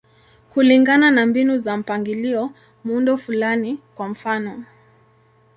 [0.53, 2.51] Kulingana na mbinu za mpangilio,
[2.83, 4.65] muundo fulani, kwa mfano.